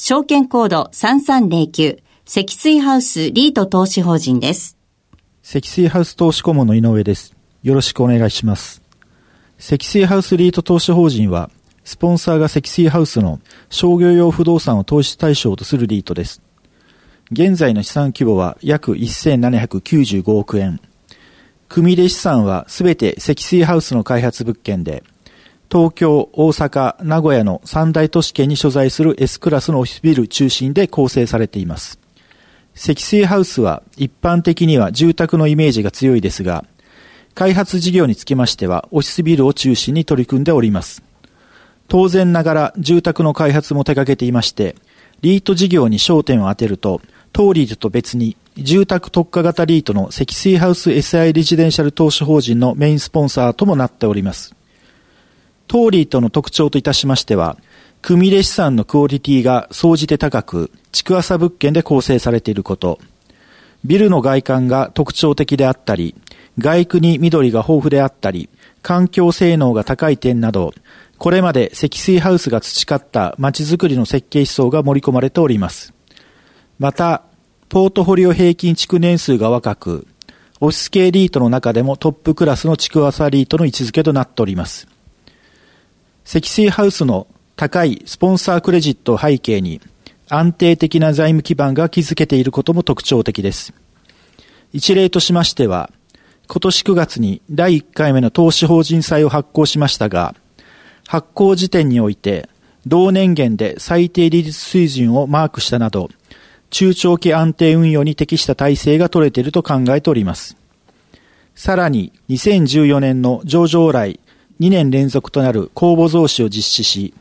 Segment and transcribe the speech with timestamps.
[0.00, 4.78] 証券コード3309積水ハウスリート投資法人です。
[5.42, 7.34] 積水ハウス投資顧問の井上です。
[7.64, 8.80] よろしくお願いします。
[9.58, 11.50] 積水ハウスリート投資法人は、
[11.82, 13.40] スポンサーが積水ハウスの
[13.70, 16.42] 商業用不動産を投資対象とするリートです。
[17.32, 20.80] 現在の資産規模は約1795億円。
[21.68, 25.02] 組入資産はすべて積水ハウスの開発物件で、
[25.70, 31.98] 東京、大阪、名古屋の三大都市圏に所在する S クラスのオフィスビル中心で構成されています。
[32.74, 36.64] 積水ハウスは一般的には住宅のイメージが強いですが、
[37.34, 41.02] 開発事業につきましてはオフィスビルを中心に取り組んでおります。
[41.86, 44.74] 当然ながら住宅の開発も手掛けていまして、
[45.20, 47.02] リート事業に焦点を当てると、
[47.34, 54.57] 当リートと別に住宅特化型リートの積水ハウス SI レジデンシャル投資法人のメインスポンサーともなっております。
[55.68, 57.56] 当リートの特徴といたしましては、
[58.02, 62.98] 組入資産のクオリティが総じて高く、築浅物件で構成されていること、
[63.84, 66.14] ビルの外観が特徴的であったり、
[66.58, 68.48] 外区に緑が豊富であったり、
[68.82, 70.72] 環境性能が高い点など、
[71.18, 75.92] これまで積水ハウスが培った街づくりの設計思想が盛り込まれております。
[76.78, 77.22] また、
[77.68, 80.06] ポートフォリオ平均築年数が若く、
[80.60, 84.88] オフィス系リートの中でもトップクラスの築浅リートの位置づけとなっております。
[86.28, 87.26] 積水ハウスの
[87.56, 89.80] 高いスポンサークレジットを背景に
[90.28, 93.72] 安定的な財務基盤が築けていることも特徴的です。
[94.74, 95.90] 一例としましては、
[96.46, 100.34] 今年9月に第1回目の投資法人債を発行しましたが、
[101.06, 102.50] 発行時点において、
[102.86, 106.10] 同年限で最低利率水準をマークしたなど、
[106.68, 110.58] 中長期安定運用に適した体制が取れていると考えております。
[111.54, 114.20] さらに、2014年の上場来
[114.60, 117.14] 2年連続となる公募増資を実施し、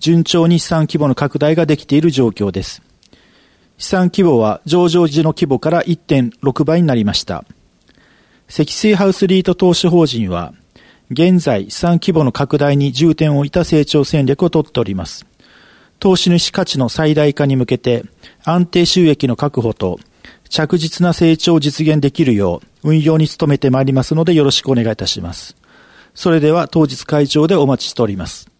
[0.00, 2.82] 順調に資産規模の拡大ができている状況です。
[3.78, 7.44] 資産規模は上場時の規模から1.6倍になりました。
[8.48, 10.52] 積水ハウスリート投資法人は、
[11.10, 15.26] 現在資産規模の拡大に重点を置いた成長戦略をとっております。
[15.98, 18.04] 投資主価値の最大化に向けて
[18.44, 19.98] 安定収益の確保と
[20.50, 25.56] 着実な成長を実現できるよう運用に努めてまいりますのでよろしくお願いいたします。
[26.14, 28.53] それでは当日会場でお待ちしております。